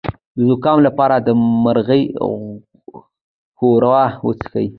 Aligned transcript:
د 0.35 0.37
زکام 0.49 0.77
لپاره 0.87 1.15
د 1.19 1.27
مرغۍ 1.63 2.03
ښوروا 3.57 4.03
وڅښئ 4.25 4.67